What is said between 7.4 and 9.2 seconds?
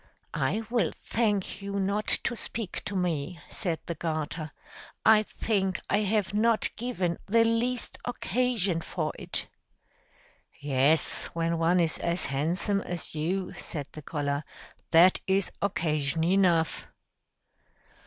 least occasion for